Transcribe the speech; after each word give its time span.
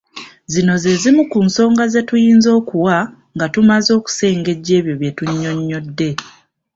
Zino 0.51 0.73
ze 0.83 0.93
zimu 1.01 1.23
ku 1.31 1.39
nsonga 1.47 1.83
ze 1.93 2.01
tuyinza 2.07 2.49
okuwa 2.59 2.97
nga 3.35 3.45
tumaze 3.53 3.91
okusengejja 3.99 4.73
ebyo 4.79 4.93
bye 5.01 5.11
tunnyonnyodde. 5.17 6.09